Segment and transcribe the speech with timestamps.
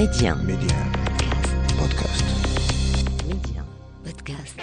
[0.00, 0.34] Média.
[0.34, 0.76] Média.
[1.78, 2.24] Podcast.
[3.28, 3.62] Média.
[4.02, 4.56] Podcast.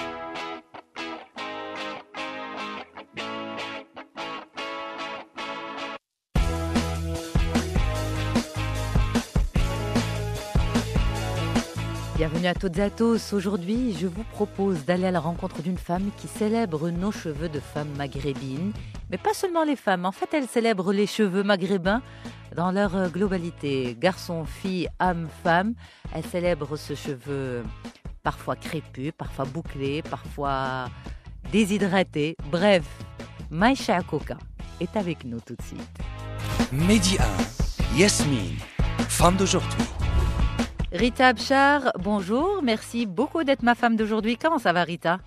[12.15, 13.31] Bienvenue à toutes et à tous.
[13.33, 17.59] Aujourd'hui, je vous propose d'aller à la rencontre d'une femme qui célèbre nos cheveux de
[17.59, 18.71] femme maghrébine.
[19.11, 22.01] Mais pas seulement les femmes, en fait, elle célèbre les cheveux maghrébins
[22.57, 23.95] dans leur euh, globalité.
[23.97, 25.75] Garçon, fille, homme, femme.
[26.13, 27.63] Elle célèbre ce cheveu
[28.23, 30.87] parfois crépus, parfois bouclé, parfois
[31.51, 32.35] déshydraté.
[32.51, 32.83] Bref,
[33.49, 34.37] Maïcha Koka
[34.81, 35.97] est avec nous tout de suite.
[36.73, 37.17] Mehdi
[37.95, 38.57] 1, Yasmine,
[39.07, 39.85] femme d'aujourd'hui.
[40.91, 42.61] Rita Abchar, bonjour.
[42.63, 44.35] Merci beaucoup d'être ma femme d'aujourd'hui.
[44.35, 45.19] Comment ça va, Rita?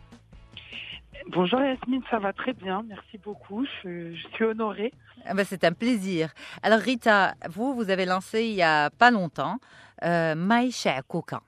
[1.33, 4.93] Bonjour Yasmine, ça va très bien, merci beaucoup, je, je suis honorée.
[5.25, 6.33] Ah ben, C'est un plaisir.
[6.61, 9.59] Alors, Rita, vous, vous avez lancé il y a pas longtemps
[10.03, 11.41] euh, Maïcha Koka.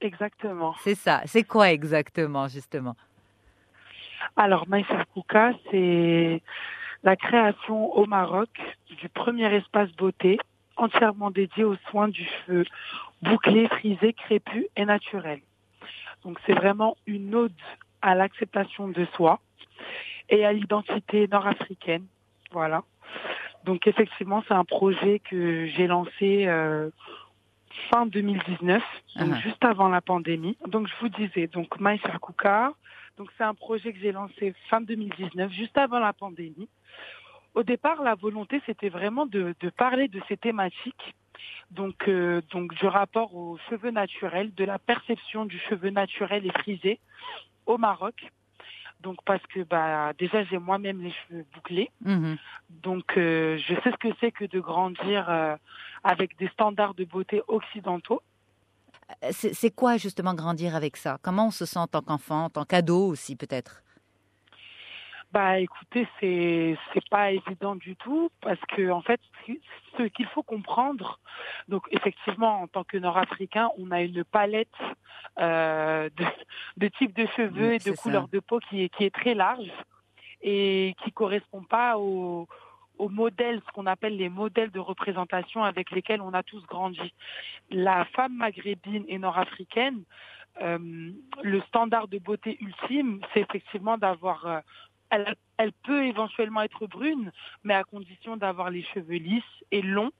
[0.00, 0.74] Exactement.
[0.82, 1.20] C'est ça.
[1.26, 2.96] C'est quoi exactement, justement?
[4.36, 6.40] Alors Maïsa Kouka, c'est
[7.02, 8.48] la création au Maroc
[8.88, 10.38] du premier espace beauté
[10.76, 12.64] entièrement dédié aux soins du cheveu
[13.20, 15.40] bouclé, frisé, crépus et naturel.
[16.24, 17.52] Donc c'est vraiment une ode
[18.02, 19.40] à l'acceptation de soi
[20.28, 22.06] et à l'identité nord-africaine.
[22.52, 22.84] Voilà.
[23.64, 26.90] Donc effectivement, c'est un projet que j'ai lancé euh,
[27.90, 28.82] fin 2019,
[29.16, 29.40] donc Ah.
[29.40, 30.56] juste avant la pandémie.
[30.66, 32.72] Donc je vous disais, donc Maïsa Kouka,
[33.16, 36.68] donc c'est un projet que j'ai lancé fin 2019, juste avant la pandémie.
[37.54, 41.14] Au départ, la volonté, c'était vraiment de, de parler de ces thématiques,
[41.70, 46.52] donc, euh, donc du rapport aux cheveux naturels, de la perception du cheveu naturel et
[46.52, 47.00] frisé
[47.70, 48.16] au Maroc.
[49.00, 52.36] Donc parce que bah déjà j'ai moi-même les cheveux bouclés, Mhm.
[52.68, 55.56] donc euh, je sais ce que c'est que de grandir euh,
[56.04, 58.20] avec des standards de beauté occidentaux.
[59.24, 61.18] Euh, C'est c'est quoi, justement, grandir avec ça?
[61.22, 63.82] Comment on se sent en tant qu'enfant, en tant qu'ado aussi, peut-être?
[65.32, 69.20] Bah écoutez, c'est c'est pas évident du tout parce que en fait,
[69.96, 71.20] ce qu'il faut comprendre,
[71.68, 74.68] donc effectivement en tant que Nord-Africain, on a une palette
[75.38, 76.24] euh, de,
[76.78, 78.02] de types de cheveux et de ça.
[78.02, 79.70] couleurs de peau qui est qui est très large
[80.42, 82.48] et qui correspond pas au
[82.98, 87.14] aux modèles, ce qu'on appelle les modèles de représentation avec lesquels on a tous grandi.
[87.70, 90.02] La femme maghrébine et nord-africaine,
[90.60, 91.10] euh,
[91.42, 94.60] le standard de beauté ultime, c'est effectivement d'avoir euh,
[95.10, 97.32] elle, elle peut éventuellement être brune,
[97.64, 100.10] mais à condition d'avoir les cheveux lisses et longs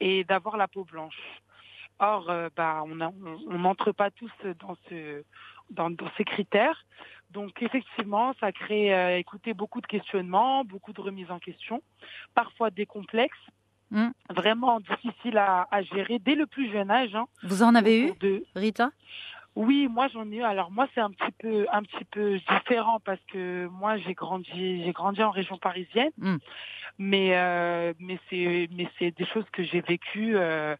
[0.00, 1.18] et d'avoir la peau blanche.
[2.00, 4.30] Or, euh, bah, on n'entre pas tous
[4.60, 5.24] dans, ce,
[5.70, 6.84] dans, dans ces critères.
[7.30, 11.82] Donc, effectivement, ça crée, euh, écoutez, beaucoup de questionnements, beaucoup de remises en question,
[12.34, 13.36] parfois des complexes,
[13.90, 14.10] Hmm.
[14.28, 17.14] vraiment difficiles à, à gérer dès le plus jeune âge.
[17.14, 18.90] hein, Vous en avez eu, de, Rita?
[19.66, 20.42] Oui, moi j'en ai eu.
[20.42, 24.84] Alors moi c'est un petit peu un petit peu différent parce que moi j'ai grandi
[24.84, 26.36] j'ai grandi en région parisienne, Mm.
[26.98, 30.76] mais euh, mais c'est mais c'est des choses que j'ai vécues euh,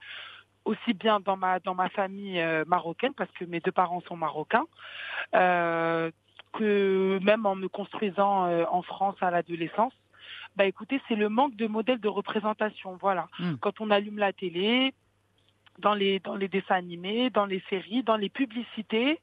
[0.65, 4.17] aussi bien dans ma dans ma famille euh, marocaine parce que mes deux parents sont
[4.17, 4.67] marocains
[5.35, 6.11] euh,
[6.53, 9.93] que même en me construisant euh, en France à l'adolescence.
[10.57, 12.97] Bah écoutez, c'est le manque de modèles de représentation.
[13.01, 13.29] Voilà.
[13.39, 13.55] Mm.
[13.61, 14.93] Quand on allume la télé,
[15.79, 19.21] dans les dans les dessins animés, dans les séries, dans les publicités,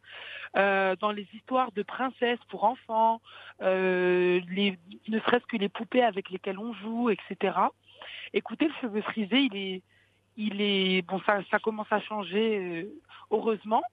[0.58, 3.22] euh, dans les histoires de princesses pour enfants,
[3.62, 4.78] euh, les,
[5.08, 7.58] ne serait-ce que les poupées avec lesquelles on joue, etc.
[8.34, 9.82] Écoutez, le cheveu frisé, il est
[10.38, 13.02] il est bon ça ça commence à changer euh,
[13.32, 13.84] heureusement.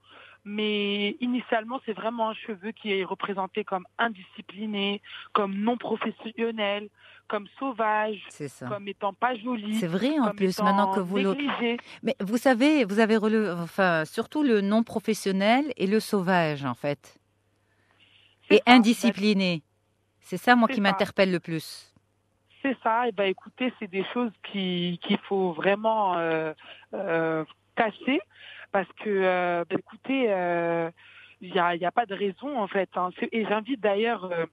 [0.45, 5.01] Mais initialement, c'est vraiment un cheveu qui est représenté comme indiscipliné,
[5.33, 6.89] comme non professionnel,
[7.29, 8.67] comme sauvage, ça.
[8.67, 9.77] comme étant pas joli.
[9.77, 11.37] C'est vrai, en plus, maintenant que vous le...
[12.03, 16.75] Mais vous savez, vous avez relevé, enfin, surtout le non professionnel et le sauvage, en
[16.75, 17.19] fait.
[18.51, 18.63] Et ça.
[18.67, 19.63] indiscipliné.
[20.21, 21.93] C'est ça, moi, qui m'interpelle le plus.
[22.63, 23.09] C'est ça.
[23.09, 26.53] Et ben écoutez, c'est des choses qui qu'il faut vraiment euh,
[26.95, 27.45] euh,
[27.77, 28.21] casser
[28.73, 30.91] parce que euh, ben, écoutez, euh,
[31.41, 32.89] il y a il y a pas de raison en fait.
[32.97, 33.11] hein.
[33.31, 34.47] Et j'invite d'ailleurs euh,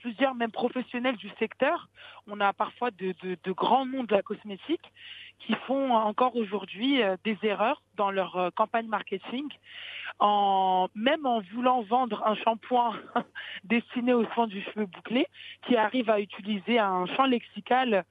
[0.00, 1.88] plusieurs même professionnels du secteur.
[2.26, 4.84] On a parfois de, de, de grands noms de la cosmétique
[5.38, 9.48] qui font encore aujourd'hui euh, des erreurs dans leur euh, campagne marketing,
[10.18, 12.94] en même en voulant vendre un shampoing
[13.64, 15.26] destiné aux soins du cheveu bouclé,
[15.66, 18.04] qui arrive à utiliser un champ lexical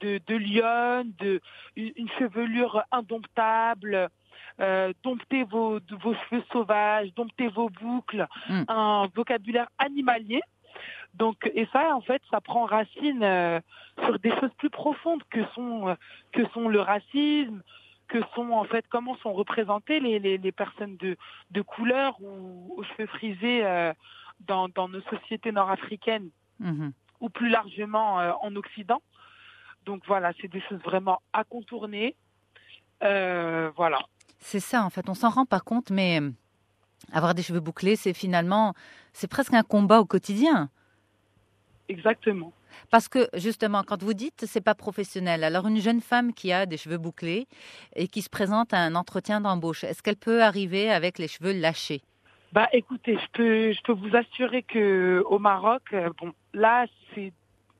[0.00, 1.40] de, de lionne, de
[1.76, 4.08] une chevelure indomptable,
[4.60, 8.64] euh, dompter vos, vos cheveux sauvages, dompter vos boucles, Mm.
[8.68, 10.40] un vocabulaire animalier.
[11.14, 13.60] Donc, et ça, en fait, ça prend racine euh,
[14.04, 15.94] sur des choses plus profondes que sont, euh,
[16.32, 17.62] que sont le racisme,
[18.08, 21.16] que sont en fait comment sont représentées les, les, les personnes de,
[21.50, 23.92] de couleur ou aux cheveux frisés euh,
[24.40, 26.30] dans, dans nos sociétés nord-africaines
[26.60, 26.92] Mhm.
[27.20, 29.00] ou plus largement euh, en Occident.
[29.86, 32.14] Donc voilà, c'est des choses vraiment à contourner.
[33.02, 33.98] Euh, voilà.
[34.38, 35.08] C'est ça, en fait.
[35.08, 36.30] On s'en rend pas compte, mais euh,
[37.12, 38.74] avoir des cheveux bouclés, c'est finalement,
[39.12, 40.70] c'est presque un combat au quotidien.
[41.88, 42.52] Exactement.
[42.90, 46.66] Parce que justement, quand vous dites c'est pas professionnel, alors une jeune femme qui a
[46.66, 47.46] des cheveux bouclés
[47.96, 51.52] et qui se présente à un entretien d'embauche, est-ce qu'elle peut arriver avec les cheveux
[51.52, 52.02] lâchés?
[52.52, 57.32] Bah écoutez, je peux je peux vous assurer que au Maroc, euh, bon là ces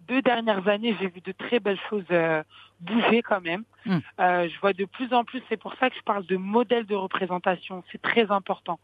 [0.08, 2.42] deux dernières années, j'ai vu de très belles choses euh,
[2.80, 3.64] bouger quand même.
[3.86, 3.98] Mm.
[4.20, 5.42] Euh, je vois de plus en plus.
[5.48, 7.84] C'est pour ça que je parle de modèle de représentation.
[7.92, 8.78] C'est très important.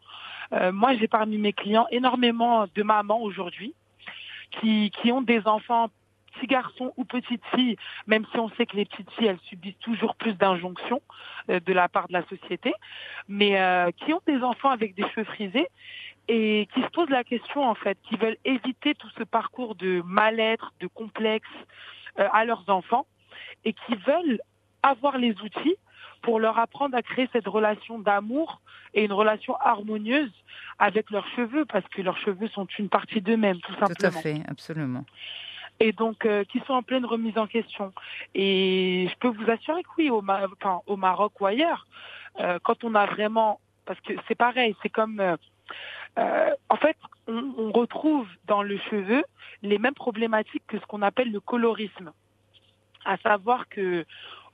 [0.53, 3.73] Euh, moi, j'ai parmi mes clients énormément de mamans aujourd'hui
[4.51, 5.89] qui qui ont des enfants
[6.35, 9.79] petits garçons ou petites filles, même si on sait que les petites filles, elles subissent
[9.79, 11.01] toujours plus d'injonctions
[11.49, 12.73] euh, de la part de la société,
[13.27, 15.67] mais euh, qui ont des enfants avec des cheveux frisés
[16.27, 20.01] et qui se posent la question en fait, qui veulent éviter tout ce parcours de
[20.05, 21.47] mal-être, de complexe
[22.19, 23.05] euh, à leurs enfants
[23.63, 24.39] et qui veulent
[24.83, 25.75] avoir les outils
[26.21, 28.61] pour leur apprendre à créer cette relation d'amour
[28.93, 30.31] et une relation harmonieuse
[30.79, 33.95] avec leurs cheveux parce que leurs cheveux sont une partie d'eux-mêmes tout simplement.
[33.95, 35.05] Tout à fait, absolument.
[35.79, 37.93] Et donc euh, qui sont en pleine remise en question.
[38.33, 41.85] Et je peux vous assurer que oui, au, enfin, au Maroc ou ailleurs,
[42.39, 45.37] euh, quand on a vraiment, parce que c'est pareil, c'est comme, euh,
[46.17, 46.97] euh, en fait,
[47.27, 49.23] on, on retrouve dans le cheveu
[49.61, 52.11] les mêmes problématiques que ce qu'on appelle le colorisme,
[53.03, 54.05] à savoir que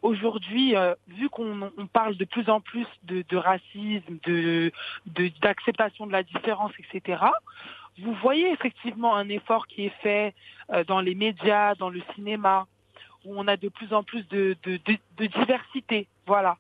[0.02, 4.72] aujourd'hui, euh, vu qu'on on parle de plus en plus de, de racisme, de
[5.42, 7.24] d'acceptation de, la différence, etc.
[8.00, 10.34] Vous voyez effectivement un effort qui est fait
[10.72, 12.66] euh, dans les médias, dans le cinéma,
[13.26, 16.58] où on a de plus en plus de, de, de, diversité, voilà.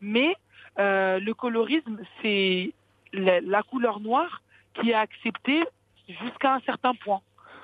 [0.00, 0.36] Mais
[0.78, 2.72] euh, le colorisme, c'est
[3.12, 4.42] la couleur noire
[4.74, 5.64] qui est acceptée
[6.08, 7.20] jusqu'à un certain point.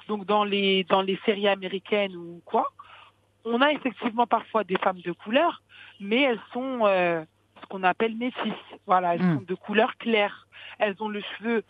[0.08, 2.72] Donc dans les dans les séries américaines ou quoi,
[3.44, 5.62] on a effectivement parfois des femmes de couleur,
[6.00, 7.24] mais elles sont euh,
[7.60, 8.68] ce qu'on appelle métisses.
[8.86, 9.34] Voilà, elles Mm.
[9.36, 10.46] sont de couleur claire.
[10.78, 11.62] Elles ont le cheveu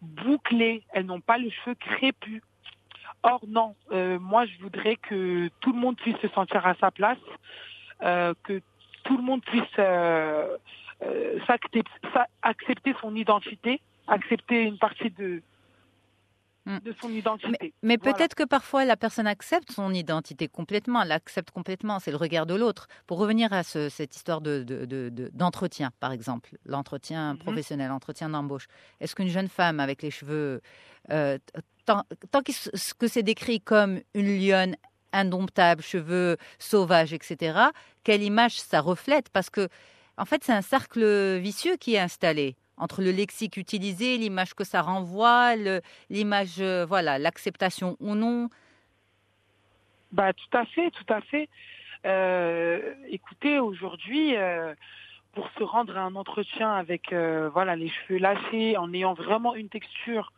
[0.00, 2.42] bouclé, elles n'ont pas le cheveu crépus.
[3.22, 6.90] Or non, euh, moi je voudrais que tout le monde puisse se sentir à sa
[6.90, 7.18] place,
[8.02, 8.60] euh, que
[9.04, 10.56] tout le monde puisse euh,
[11.02, 11.38] euh,
[12.42, 15.42] accepter son identité, accepter une partie de
[16.66, 16.78] Mm.
[16.78, 17.74] de son identité.
[17.82, 18.16] Mais Voilà.
[18.16, 22.46] peut-être que parfois la personne accepte son identité complètement, elle l'accepte complètement, c'est le regard
[22.46, 22.86] de l'autre.
[23.06, 27.38] Pour revenir à ce- cette histoire de, de- de- de- d'entretien, par exemple, l'entretien Mhm.
[27.40, 28.66] professionnel, l'entretien d'embauche,
[29.00, 30.62] est-ce qu'une jeune femme avec les cheveux,
[31.10, 31.36] euh,
[31.84, 32.02] tant,
[32.98, 34.74] que c'est décrit comme une lionne
[35.12, 37.58] indomptable, cheveux sauvages, etc.,
[38.04, 39.28] quelle image ça reflète?
[39.28, 39.68] Parce que,
[40.16, 44.64] en fait, c'est un cercle vicieux qui est installé entre le lexique utilisé, l'image que
[44.64, 45.54] ça renvoie,
[46.10, 48.48] l'image, euh, voilà, l'acceptation ou non.
[50.12, 51.48] Bah tout à fait, tout à fait.
[52.06, 54.74] Euh, écoutez, aujourd'hui, euh,
[55.32, 59.54] pour se rendre à un entretien avec euh, voilà les cheveux lâchés, en ayant vraiment
[59.54, 60.32] une texture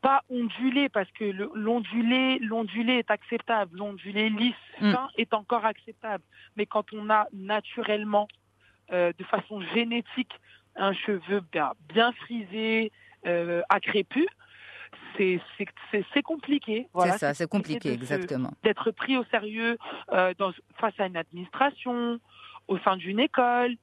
[0.00, 1.24] pas ondulée, parce que
[1.54, 4.92] l'ondulé, l'ondulé est acceptable, l'ondulé lisse, Mm.
[4.92, 6.24] fin est encore acceptable.
[6.56, 8.28] Mais quand on a naturellement,
[8.90, 10.32] de façon génétique,
[10.80, 12.90] un cheveu bien, bien frisé,
[13.26, 13.78] euh, à
[15.16, 16.88] c'est compliqué.
[16.94, 18.52] Voilà, c'est ça, c'est compliqué, exactement.
[18.62, 19.76] d'être pris au sérieux
[20.12, 22.18] euh, dans, face à une administration,
[22.68, 23.76] au sein d'une école,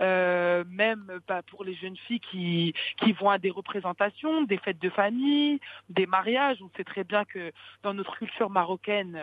[0.00, 4.80] euh, même bah, pour les jeunes filles qui, qui vont à des représentations, des fêtes
[4.80, 6.58] de famille, des mariages.
[6.62, 7.52] On sait très bien que
[7.82, 9.20] dans notre culture marocaine,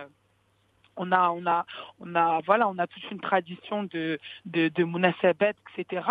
[0.97, 1.65] on a, on a,
[1.99, 6.05] on a, voilà, on a toute une tradition de, de, de munasabet, etc.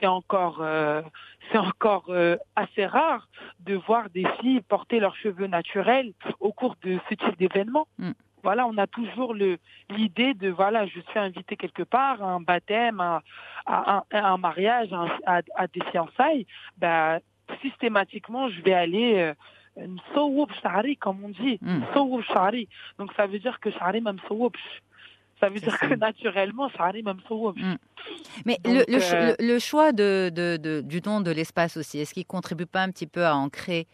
[0.00, 1.02] C'est encore, euh,
[1.50, 3.28] c'est encore euh, assez rare
[3.60, 7.86] de voir des filles porter leurs cheveux naturels au cours de ce type d'événement.
[7.98, 8.12] Mm.
[8.42, 9.56] Voilà, on a toujours le
[9.88, 13.22] l'idée de voilà, je suis invité quelque part, à un baptême, à,
[13.64, 14.90] à un, à un mariage,
[15.24, 17.20] à, des fiançailles, bah,
[17.62, 19.34] systématiquement, je vais aller euh,
[21.00, 21.82] comme on dit, Mm.
[22.98, 24.18] Donc ça veut dire que sha'ri même.
[25.40, 25.86] Ça veut dire ça.
[25.88, 27.56] que naturellement, sha'ri même msawwab.
[27.56, 27.76] Mm.
[28.46, 31.30] Mais Donc, le, le ch- euh, le- le choix de, de- de- du don de
[31.30, 33.86] l'espace aussi, est-ce qu'il contribue pas un petit peu à ancrer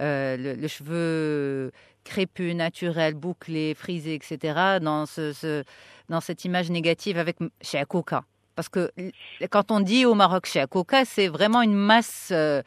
[0.00, 1.72] euh, le, le cheveu
[2.04, 5.64] crépus, naturel, bouclé, frisé, etc., dans, ce, ce-
[6.08, 8.24] dans cette image négative avec chez Coca
[8.56, 8.90] Parce que
[9.50, 12.30] quand on dit au Maroc chez Coca, c'est vraiment une masse.
[12.32, 12.62] euh,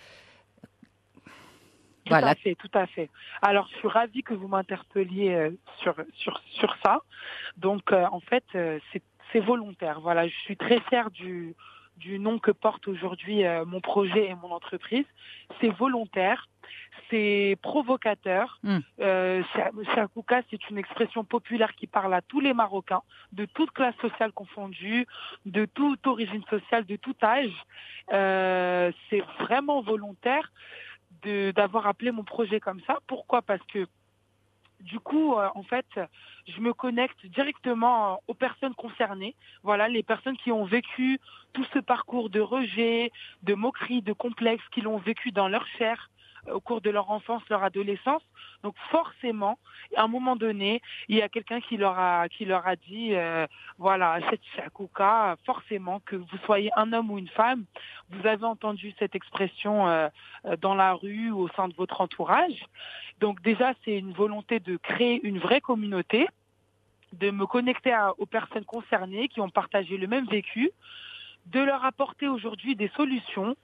[2.05, 2.29] Tout Voilà.
[2.29, 3.09] à fait, tout à fait.
[3.41, 7.01] Alors, je suis ravie que vous m'interpelliez euh, sur, sur, sur ça.
[7.57, 10.01] Donc, euh, en fait, euh, c'est c'est volontaire.
[10.01, 11.55] Voilà, je suis très fière du,
[11.97, 15.05] du nom que porte aujourd'hui euh, mon projet et mon entreprise.
[15.59, 16.49] C'est volontaire,
[17.09, 18.59] c'est provocateur.
[18.63, 18.77] Mm.
[18.99, 19.43] Euh,
[19.95, 24.31] Chakouka, c'est une expression populaire qui parle à tous les Marocains, de toute classe sociale
[24.31, 25.05] confondue,
[25.45, 27.53] de toute origine sociale, de tout âge.
[28.11, 30.51] Euh, c'est vraiment volontaire
[31.23, 32.99] d'avoir appelé mon projet comme ça.
[33.07, 33.41] Pourquoi?
[33.41, 33.87] Parce que
[34.81, 35.85] du coup, euh, en fait,
[36.47, 39.35] je me connecte directement aux personnes concernées.
[39.63, 41.19] Voilà, les personnes qui ont vécu
[41.53, 43.11] tout ce parcours de rejet,
[43.43, 46.20] de moquerie, de complexe, qui l'ont vécu dans leur chair euh,
[46.51, 48.21] au cours de leur enfance, leur adolescence.
[48.63, 49.57] Donc forcément,
[49.95, 53.15] à un moment donné, il y a quelqu'un qui leur a qui leur a dit,
[53.15, 57.65] euh, voilà, cette chakouka, forcément que vous soyez un homme ou une femme,
[58.11, 60.09] vous avez entendu cette expression euh,
[60.45, 62.65] euh, dans la rue ou au sein de votre entourage.
[63.19, 66.27] Donc déjà, c'est une volonté de créer une vraie communauté,
[67.13, 70.71] de me connecter à- aux personnes concernées qui ont partagé le même vécu,
[71.47, 73.55] de leur apporter aujourd'hui des solutions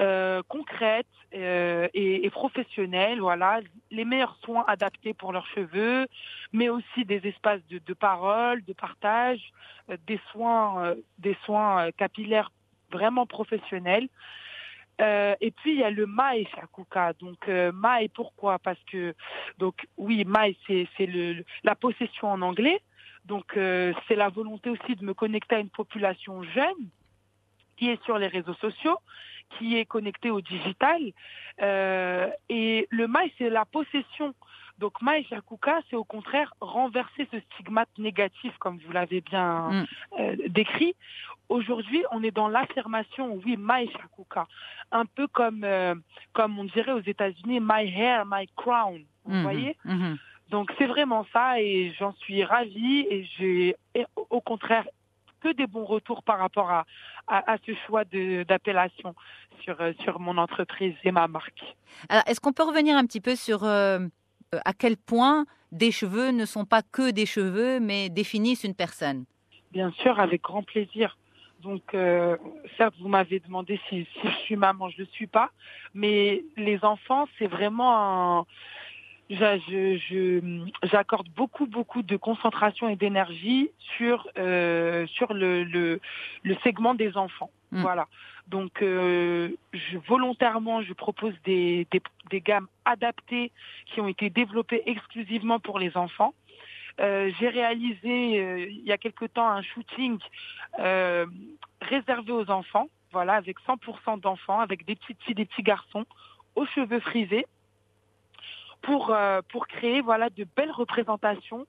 [0.00, 6.06] euh, concrètes euh, et, et professionnelles, voilà, les meilleurs soins adaptés pour leurs cheveux,
[6.52, 9.40] mais aussi des espaces de, de parole, de partage,
[9.90, 12.50] euh, des soins, euh, des soins euh, capillaires
[12.90, 14.08] vraiment professionnels.
[15.00, 17.12] Euh, et puis il y a le Mai Shakuka.
[17.14, 18.58] Donc euh, Mai pourquoi?
[18.58, 19.14] Parce que
[19.58, 22.80] donc oui Mai c'est c'est le- la possession en anglais.
[23.24, 26.88] Donc euh, c'est la volonté aussi de me connecter à une population jeune
[27.76, 28.98] qui est sur les réseaux sociaux,
[29.50, 31.00] qui est connectée au digital.
[31.60, 34.34] Euh, et le Mai c'est la possession.
[34.78, 39.84] Donc Mai Shakuka c'est au contraire renverser ce stigmate négatif comme vous l'avez bien Mm.
[40.20, 40.94] euh, décrit.
[41.48, 44.46] Aujourd'hui, on est dans l'affirmation, oui, my shakuka,
[44.92, 45.96] un peu comme euh,
[46.32, 49.02] comme on dirait aux États-Unis, my hair, my crown.
[49.24, 49.76] Vous Mhm, voyez?
[49.84, 50.16] Mhm.
[50.50, 53.76] Donc c'est vraiment ça, et j'en suis ravie, et j'ai
[54.30, 54.86] au contraire
[55.40, 56.84] que des bons retours par rapport à
[57.30, 59.14] à, à ce choix d'appellation
[59.62, 61.62] sur euh, sur mon entreprise et ma marque.
[62.08, 64.00] Alors, est-ce qu'on peut revenir un petit peu sur euh,
[64.64, 69.24] à quel point des cheveux ne sont pas que des cheveux, mais définissent une personne?
[69.72, 71.16] Bien sûr, avec grand plaisir.
[71.62, 72.36] Donc, euh,
[72.76, 75.50] certes, vous m'avez demandé si, si je suis maman, je ne le suis pas,
[75.94, 78.46] mais les enfants, c'est vraiment un...
[79.30, 86.00] j'a- je- je- J'accorde beaucoup, beaucoup de concentration et d'énergie sur euh, sur le, le,
[86.42, 87.50] le segment des enfants.
[87.70, 87.80] Mm.
[87.82, 88.06] Voilà.
[88.48, 93.52] Donc, euh, je, volontairement, je propose des, des, des gammes adaptées
[93.86, 96.34] qui ont été développées exclusivement pour les enfants.
[97.00, 100.18] Euh, j'ai réalisé il y a quelque temps un shooting
[101.80, 106.04] réservé aux enfants, voilà, avec 100% d'enfants, avec des petites filles, des petits garçons,
[106.56, 107.46] aux cheveux frisés,
[108.82, 111.66] pour euh, pour créer voilà de belles représentations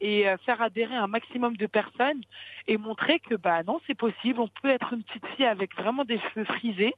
[0.00, 2.22] et euh, faire adhérer un maximum de personnes
[2.66, 6.04] et montrer que bah non c'est possible, on peut être une petite fille avec vraiment
[6.04, 6.94] des cheveux frisés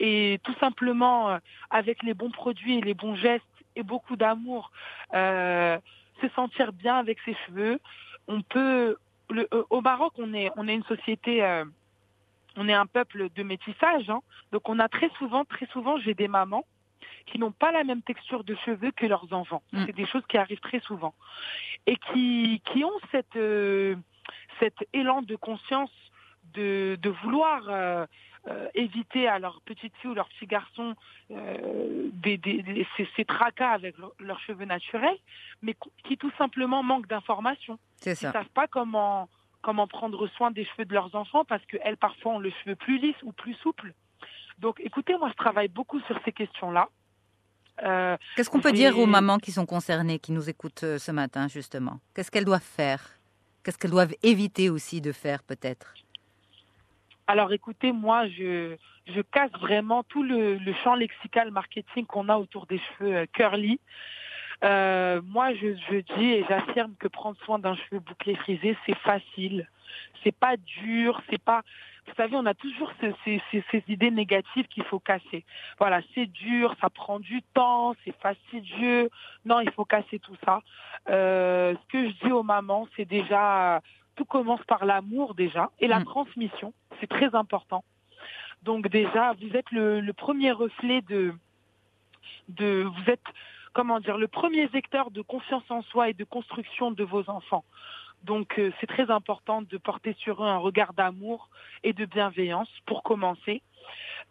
[0.00, 1.38] et tout simplement euh,
[1.70, 3.44] avec les bons produits et les bons gestes
[3.76, 4.70] et beaucoup d'amour.
[5.14, 5.78] Euh,
[6.20, 7.80] se sentir bien avec ses cheveux.
[8.26, 8.96] On peut,
[9.30, 11.64] le, euh, au Maroc, on est, on est une société, euh,
[12.56, 14.20] on est un peuple de métissage, hein.
[14.52, 16.64] donc on a très souvent, très souvent, j'ai des mamans
[17.26, 19.62] qui n'ont pas la même texture de cheveux que leurs enfants.
[19.72, 19.86] Mm.
[19.86, 21.14] C'est des choses qui arrivent très souvent
[21.86, 23.96] et qui, qui ont cette, euh,
[24.60, 25.90] cet élan de conscience
[26.54, 28.06] de, de vouloir euh,
[28.48, 30.94] euh, éviter à leurs petites filles ou leurs petits garçons
[31.30, 35.18] euh, des, des, des- ces, ces tracas avec leur- leurs cheveux naturels,
[35.62, 37.78] mais qui tout simplement manquent d'informations.
[38.22, 39.28] Ils ne savent pas comment,
[39.60, 42.98] comment prendre soin des cheveux de leurs enfants parce qu'elles, parfois, ont le cheveu plus
[42.98, 43.92] lisse ou plus souple.
[44.58, 46.88] Donc, écoutez, moi, je travaille beaucoup sur ces questions-là.
[47.84, 51.12] Euh, Qu'est-ce qu'on peut dire aux mamans qui sont concernées, qui nous écoutent euh, ce
[51.12, 52.00] matin, justement?
[52.14, 53.18] Qu'est-ce qu'elles doivent faire?
[53.62, 55.94] Qu'est-ce qu'elles doivent éviter aussi de faire, peut-être?
[57.28, 58.74] Alors écoutez, moi, je,
[59.06, 63.26] je casse vraiment tout le, le champ lexical marketing qu'on a autour des cheveux euh,
[63.32, 63.78] curly.
[64.64, 68.96] Euh, moi, je, je dis et j'affirme que prendre soin d'un cheveu bouclé frisé, c'est
[68.98, 69.68] facile.
[70.24, 71.62] C'est pas dur, c'est pas.
[72.08, 75.44] Vous savez, on a toujours ce- ces, ces, ces idées négatives qu'il faut casser.
[75.78, 79.10] Voilà, c'est dur, ça prend du temps, c'est fastidieux.
[79.44, 80.62] Non, il faut casser tout ça.
[81.10, 83.80] Euh, ce que je dis aux mamans, c'est déjà
[84.16, 86.04] tout commence par l'amour déjà et la Mm.
[86.06, 86.72] transmission.
[86.98, 87.84] C'est très important.
[88.62, 91.32] Donc déjà, vous êtes le, le premier reflet de,
[92.48, 93.22] de, vous êtes,
[93.74, 97.64] comment dire, le premier vecteur de confiance en soi et de construction de vos enfants.
[98.24, 101.48] Donc euh, c'est très important de porter sur eux un regard d'amour
[101.82, 103.62] et de bienveillance pour commencer.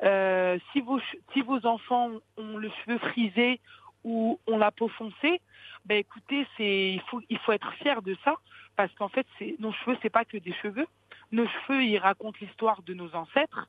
[0.04, 1.00] Euh, si, vos,
[1.34, 3.60] si vos enfants ont le cheveu frisé
[4.04, 5.42] ou ont la peau foncée,
[5.86, 8.36] ben écoutez, c'est il faut il faut être fier de ça
[8.76, 10.88] parce qu'en fait c'est nos cheveux c'est pas que des cheveux,
[11.32, 13.68] Nos cheveux, ils racontent l'histoire de nos ancêtres.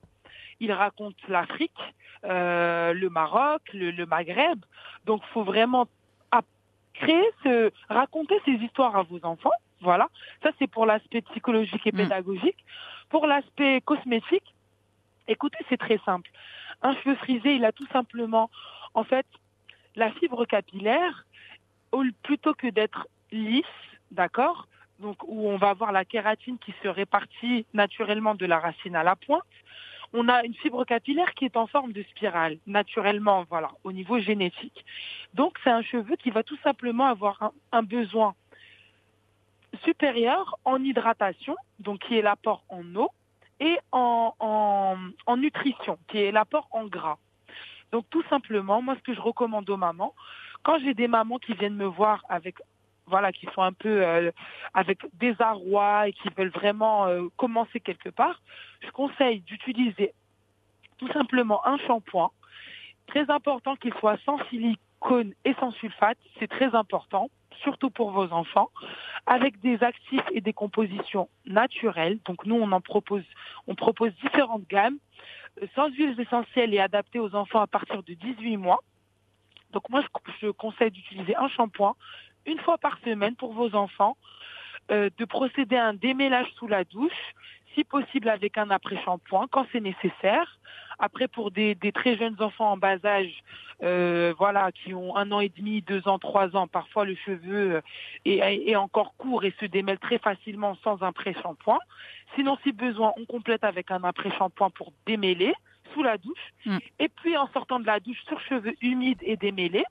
[0.61, 1.71] Ils racontent l'Afrique,
[2.25, 4.59] euh, le Maroc, le, le Maghreb.
[5.05, 5.87] Donc, faut vraiment
[6.99, 9.51] créer ce, raconter ces histoires à vos enfants.
[9.81, 10.09] Voilà.
[10.43, 11.97] Ça, c'est pour l'aspect psychologique et Mm.
[11.97, 12.65] pédagogique.
[13.09, 14.53] Pour l'aspect cosmétique,
[15.27, 16.29] écoutez, c'est très simple.
[16.81, 18.49] Un cheveu frisé, il a tout simplement,
[18.93, 19.25] en fait,
[19.95, 21.25] la fibre capillaire,
[22.23, 23.65] plutôt que d'être lisse,
[24.11, 24.67] d'accord?
[24.99, 29.03] Donc, où on va avoir la kératine qui se répartit naturellement de la racine à
[29.03, 29.43] la pointe,
[30.13, 34.19] on a une fibre capillaire qui est en forme de spirale, naturellement, voilà, au niveau
[34.19, 34.83] génétique.
[35.35, 38.35] Donc, c'est un cheveu qui va tout simplement avoir un, un besoin
[39.83, 43.09] supérieur en hydratation, donc qui est l'apport en eau,
[43.59, 47.17] et en, en, en nutrition, qui est l'apport en gras.
[47.91, 50.13] Donc tout simplement, moi ce que je recommande aux mamans,
[50.63, 52.55] quand j'ai des mamans qui viennent me voir avec
[53.09, 54.31] voilà, qui sont un peu euh,
[54.75, 58.39] avec désarroi et qui veulent vraiment euh, commencer quelque part,
[58.81, 60.13] je conseille d'utiliser
[60.99, 62.29] tout simplement un shampoing.
[63.07, 67.29] Très important qu'il soit sans silicone et sans sulfate, c'est très important,
[67.63, 68.69] surtout pour vos enfants,
[69.25, 72.19] avec des actifs et des compositions naturelles.
[72.25, 73.23] Donc nous, on en propose,
[73.67, 74.97] on propose différentes gammes,
[75.61, 78.83] euh, sans huiles essentielles et adaptées aux enfants à partir de 18 mois.
[79.71, 80.01] Donc moi,
[80.41, 81.95] je, conseille d'utiliser un shampoing
[82.45, 84.17] une fois par semaine pour vos enfants,
[84.91, 87.35] euh, de procéder à un démêlage sous la douche,
[87.75, 90.57] si possible avec un après-shampoing quand c'est nécessaire.
[90.99, 93.31] Après, pour des, des, très jeunes enfants en bas âge,
[93.81, 97.81] euh, voilà, qui ont un an et demi, deux ans, trois ans, parfois le cheveu
[98.25, 98.37] est,
[98.67, 101.79] est encore court et se démêle très facilement sans un pré-shampoing.
[102.35, 105.53] Sinon, si besoin, on complète avec un après-shampoing pour démêler
[105.93, 106.53] sous la douche.
[106.65, 106.77] Mm.
[106.99, 109.85] Et puis, en sortant de la douche, sur cheveux humides et démêlés.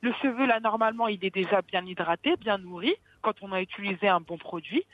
[0.00, 4.08] Le cheveu, là, normalement, il est déjà bien hydraté, bien nourri, quand on a utilisé
[4.08, 4.84] un bon produit.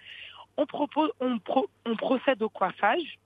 [0.56, 3.18] On, propose, on, pro, on procède au coiffage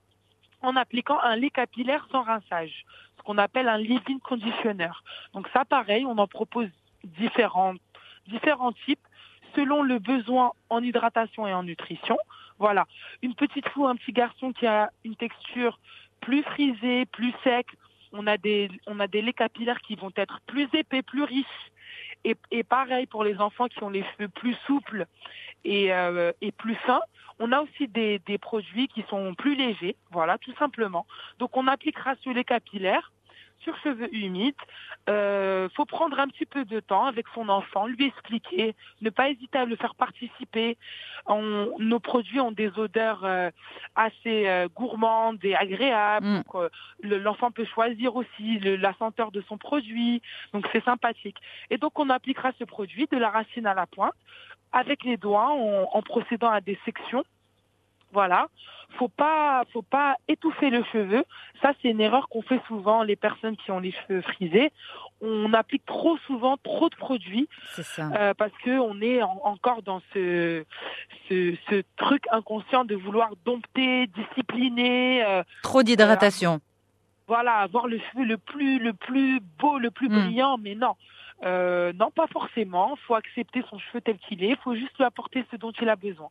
[0.63, 2.85] en appliquant un lait capillaire sans rinçage,
[3.17, 4.89] ce qu'on appelle un leave-in conditioner.
[5.33, 6.69] Donc ça, pareil, on en propose
[7.03, 7.75] différents,
[8.27, 9.05] différents types
[9.55, 12.17] selon le besoin en hydratation et en nutrition.
[12.59, 12.87] Voilà,
[13.21, 15.79] une petite fille, un petit garçon qui a une texture
[16.21, 17.67] plus frisée, plus sec.
[18.13, 21.71] On a des, on a des laits capillaires qui vont être plus épais, plus riches.
[22.25, 25.05] Et, pareil pour les enfants qui ont les cheveux plus souples
[25.65, 27.01] et, euh, plus fins.
[27.39, 31.05] On a aussi des, des produits qui sont plus légers, voilà, tout simplement.
[31.39, 33.12] Donc on appliquera ce lait capillaire
[33.63, 34.55] sur cheveux humides.
[35.09, 39.29] Euh, faut prendre un petit peu de temps avec son enfant, lui expliquer, ne pas
[39.29, 40.77] hésiter à le faire participer.
[41.25, 43.49] On, nos produits ont des odeurs euh,
[43.95, 46.25] assez euh, gourmandes et agréables.
[46.27, 46.35] Mm.
[46.37, 46.69] Donc, euh,
[47.01, 50.21] le- l'enfant peut choisir aussi le- la senteur de son produit.
[50.53, 51.37] Donc c'est sympathique.
[51.69, 54.13] Et donc on appliquera ce produit de la racine à la pointe
[54.71, 57.23] avec les doigts en, en procédant à des sections.
[58.13, 58.47] Voilà,
[58.99, 61.25] faut pas, faut pas étouffer le cheveu.
[61.61, 64.71] Ça, c'est une erreur qu'on fait souvent les personnes qui ont les cheveux frisés.
[65.21, 68.09] On applique trop souvent trop de produits ça.
[68.15, 70.63] euh, parce que on est en- encore dans ce,
[71.29, 75.23] ce, ce truc inconscient de vouloir dompter, discipliner.
[75.25, 76.59] euh, Trop d'hydratation.
[77.27, 80.19] voilà, avoir le cheveu le plus, le plus beau, le plus Mm.
[80.19, 80.95] brillant, mais non.
[81.45, 82.95] Euh, non, pas forcément.
[83.07, 84.49] faut accepter son cheveu tel qu'il est.
[84.49, 86.29] Il faut juste lui apporter ce dont il a besoin.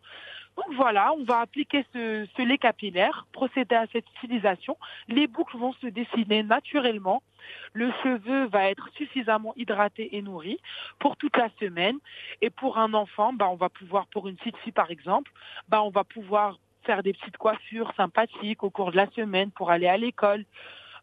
[0.57, 4.77] Donc voilà, on va appliquer ce, ce lait capillaire, procéder à cette stylisation.
[5.09, 7.23] Les boucles vont se dessiner naturellement.
[7.73, 10.59] Le cheveu va être suffisamment hydraté et nourri
[10.99, 11.97] pour toute la semaine.
[12.43, 15.33] Et pour un enfant, bah, on va pouvoir, pour une petite fille par exemple,
[15.69, 19.71] bah, on va pouvoir faire des petites coiffures sympathiques au cours de la semaine pour
[19.71, 20.45] aller à l'école.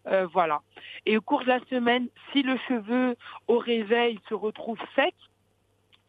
[0.07, 0.61] Euh, voilà.
[1.05, 3.15] Et au cours de la semaine, si le cheveu
[3.47, 5.15] au réveil se retrouve sec,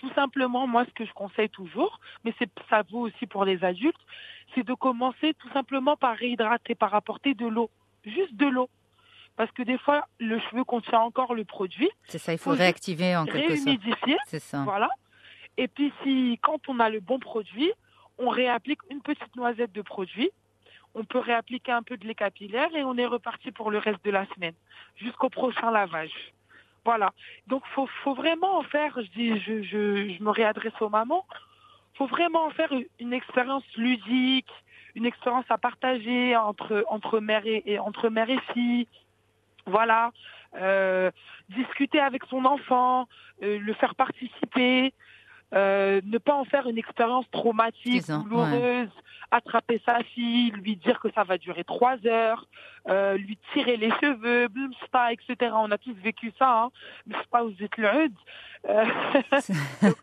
[0.00, 3.62] tout simplement, moi, ce que je conseille toujours, mais c'est, ça vaut aussi pour les
[3.62, 4.00] adultes,
[4.54, 7.70] c'est de commencer tout simplement par réhydrater, par apporter de l'eau.
[8.04, 8.68] Juste de l'eau.
[9.36, 11.90] Parce que des fois, le cheveu contient encore le produit.
[12.08, 13.64] C'est ça, il faut réactiver en quelque sorte.
[13.66, 14.62] Réhumidifier, C'est ça.
[14.64, 14.88] voilà.
[15.56, 17.70] Et puis, si, quand on a le bon produit,
[18.18, 20.30] on réapplique une petite noisette de produit.
[20.94, 24.04] On peut réappliquer un peu de lait capillaire et on est reparti pour le reste
[24.04, 24.54] de la semaine,
[24.96, 26.32] jusqu'au prochain lavage.
[26.84, 27.12] Voilà.
[27.46, 31.26] Donc, faut, faut vraiment en faire, je dis, je, je, je me réadresse aux mamans,
[31.94, 34.50] faut vraiment en faire une expérience ludique,
[34.94, 38.88] une expérience à partager entre, entre mère et, et- entre mère et fille.
[39.66, 40.10] Voilà.
[40.56, 41.10] Euh,
[41.50, 43.06] discuter avec son enfant,
[43.42, 44.92] euh, le faire participer,
[45.54, 48.88] euh, ne pas en faire une expérience traumatique, ça, douloureuse,
[49.30, 52.46] attraper sa fille, lui dire que ça va durer trois heures,
[52.88, 55.52] euh, lui tirer les cheveux, blimsta, etc.
[55.54, 56.70] On a tous vécu ça, hein.
[57.06, 58.08] Blimsta, vous êtes le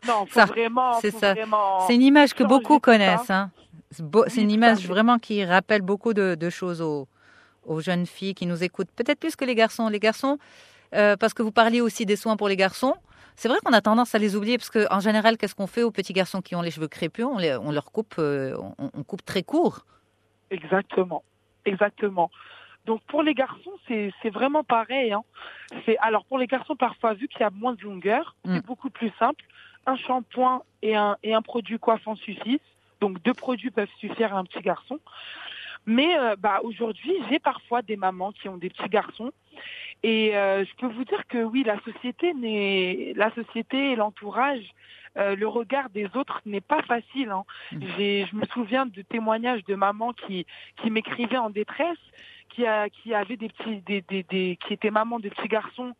[0.06, 1.34] non, faut Ça, vraiment, c'est ça.
[1.34, 3.30] vraiment C'est une image que beaucoup connaissent.
[3.30, 3.50] hein.
[3.90, 7.08] C'est une image vraiment qui rappelle beaucoup de, de choses aux,
[7.64, 8.90] aux jeunes filles qui nous écoutent.
[8.96, 9.88] Peut-être plus que les garçons.
[9.88, 10.38] Les garçons,
[10.94, 12.94] euh, parce que vous parliez aussi des soins pour les garçons.
[13.36, 15.90] C'est vrai qu'on a tendance à les oublier parce qu'en général, qu'est-ce qu'on fait aux
[15.92, 17.24] petits garçons qui ont les cheveux crépus?
[17.24, 19.84] On, les- on leur coupe, euh, on, on coupe très court.
[20.50, 21.22] Exactement,
[21.64, 22.30] exactement.
[22.86, 25.12] Donc pour les garçons, c'est vraiment pareil.
[25.12, 25.22] Hein.
[25.84, 28.56] C'est alors pour les garçons parfois vu qu'il y a moins de longueur, Mm.
[28.56, 29.44] c'est beaucoup plus simple.
[29.86, 32.58] Un shampoing et un et un produit coiffant suffisent.
[33.00, 34.98] Donc deux produits peuvent suffire à un petit garçon.
[35.86, 39.30] Mais euh, bah aujourd'hui, j'ai parfois des mamans qui ont des petits garçons
[40.02, 44.74] et euh, je peux vous dire que oui, la société n'est la société et l'entourage
[45.16, 47.30] euh, le regard des autres n'est pas facile.
[47.30, 47.44] Hein.
[47.72, 47.78] Mm.
[47.96, 50.46] J'ai, je me souviens de témoignages de mamans qui,
[50.80, 51.98] qui m'écrivaient en détresse,
[52.48, 55.94] qui, a, qui avaient des petits, des, des, des, qui étaient mamans de petits garçons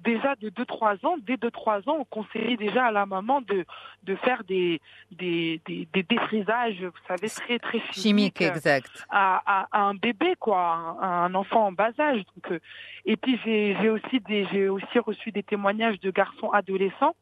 [0.00, 1.16] déjà de 2-3 ans.
[1.18, 3.64] Dès 2-3 ans, on conseillait déjà à la maman de,
[4.04, 9.06] de faire des, des, des, des défrisages, vous savez, très, très Chimique, chimiques, euh, exact.
[9.10, 12.22] à, à, à un bébé quoi, à un enfant en bas âge.
[12.34, 12.60] Donc, euh,
[13.04, 17.14] et puis j'ai aussi des j'ai aussi reçu des témoignages de garçons adolescents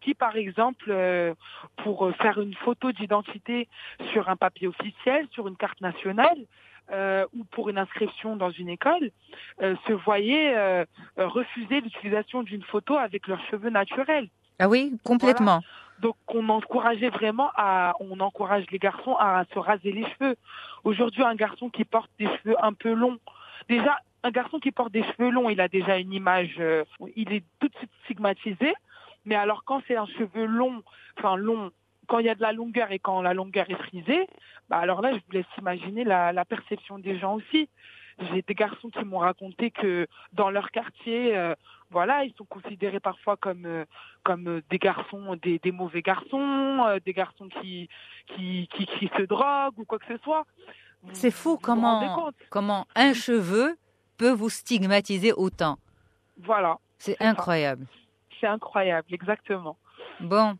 [0.00, 1.34] qui par exemple euh,
[1.76, 3.68] pour faire une photo d'identité
[4.12, 6.36] sur un papier officiel, sur une carte nationale
[6.90, 9.10] euh, ou pour une inscription dans une école,
[9.62, 10.84] euh, se voyaient euh,
[11.18, 14.28] euh, refuser l'utilisation d'une photo avec leurs cheveux naturels.
[14.58, 15.60] Ah oui, complètement.
[16.00, 20.36] Donc on encourageait vraiment à, on encourage les garçons à se raser les cheveux.
[20.82, 23.18] Aujourd'hui, un garçon qui porte des cheveux un peu longs,
[23.68, 27.32] déjà un garçon qui porte des cheveux longs, il a déjà une image, euh, il
[27.32, 28.74] est tout de suite stigmatisé.
[29.24, 30.82] Mais alors quand c'est un cheveu long,
[31.18, 31.70] enfin long,
[32.06, 34.26] quand il y a de la longueur et quand la longueur est frisée,
[34.68, 37.68] bah alors là je vous laisse imaginer la, la perception des gens aussi.
[38.30, 41.54] J'ai des garçons qui m'ont raconté que dans leur quartier, euh,
[41.90, 43.84] voilà, ils sont considérés parfois comme euh,
[44.22, 47.88] comme euh, des garçons, des, des mauvais garçons, euh, des garçons qui,
[48.28, 50.46] qui qui qui se droguent ou quoi que ce soit.
[51.12, 53.76] C'est fou vous comment, comment un cheveu
[54.16, 55.76] peut vous stigmatiser autant.
[56.38, 57.86] Voilà, C'est incroyable.
[58.40, 59.76] c'est incroyable, exactement.
[60.20, 60.54] Bon,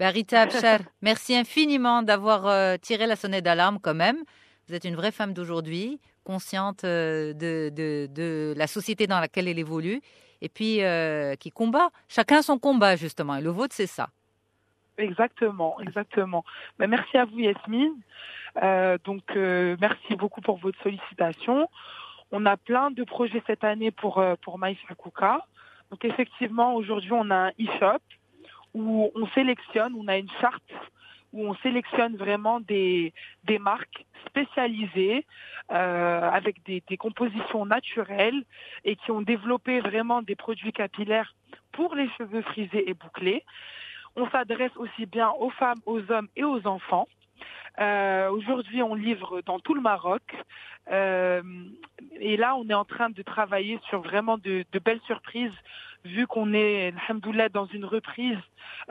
[0.00, 4.16] ben Rita Abchar, merci infiniment d'avoir euh, tiré la sonnette d'alarme quand même.
[4.66, 10.00] Vous êtes une vraie femme d'aujourd'hui, consciente euh, de, la société dans laquelle elle évolue
[10.40, 11.90] et puis euh, qui combat.
[12.08, 13.36] Chacun son combat, justement.
[13.36, 14.08] Et le vôtre, c'est ça.
[14.96, 16.46] Exactement, exactement.
[16.78, 18.00] Ben, merci à vous Yasmine.
[19.04, 21.68] Donc merci beaucoup pour votre sollicitation.
[22.32, 25.44] On a plein de projets cette année pour pour Maïfa Kuka.
[25.90, 28.00] Donc effectivement aujourd'hui on a un e-shop
[28.74, 30.72] où on sélectionne, on a une charte
[31.32, 33.12] où on sélectionne vraiment des
[33.44, 35.24] des marques spécialisées
[35.70, 38.42] euh, avec des, des compositions naturelles
[38.84, 41.34] et qui ont développé vraiment des produits capillaires
[41.72, 43.44] pour les cheveux frisés et bouclés.
[44.16, 47.06] On s'adresse aussi bien aux femmes, aux hommes et aux enfants.
[47.80, 50.22] Euh, Aujourd'hui, on livre dans tout le Maroc.
[50.90, 51.42] Euh,
[52.18, 55.52] et là, on est en train de travailler sur vraiment de, de belles surprises,
[56.04, 58.38] vu qu'on est, alhamdoulilah, dans une reprise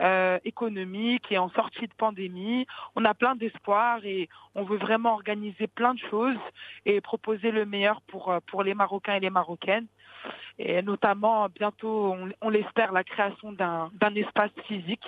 [0.00, 2.66] euh, économique et en sortie de pandémie.
[2.96, 6.38] On a plein d'espoir et on veut vraiment organiser plein de choses
[6.86, 9.86] et proposer le meilleur pour, euh, pour les Marocains et les Marocaines.
[10.58, 15.04] Et notamment, bientôt, on, on l'espère, la création d'un espace physique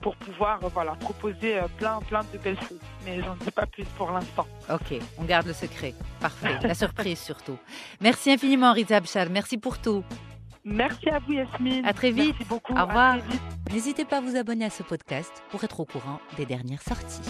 [0.00, 2.80] pour pouvoir euh, voilà, proposer euh, plein, plein de belles choses.
[3.04, 4.46] Mais j'en dis pas plus pour l'instant.
[4.70, 5.94] Ok, on garde le secret.
[6.20, 6.58] Parfait.
[6.62, 7.58] La surprise surtout.
[8.00, 9.28] Merci infiniment, Rita Abchar.
[9.30, 10.04] Merci pour tout.
[10.70, 11.84] Merci à vous, Yasmine.
[11.86, 12.34] À très vite.
[12.38, 12.74] Merci beaucoup.
[12.74, 13.16] Au À revoir.
[13.72, 17.20] N'hésitez pas à vous abonner à ce podcast pour être au courant des dernières sorties.